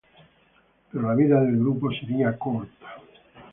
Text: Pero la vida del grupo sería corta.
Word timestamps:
Pero 0.91 1.07
la 1.07 1.13
vida 1.13 1.39
del 1.41 1.59
grupo 1.59 1.91
sería 1.91 2.35
corta. 2.35 2.87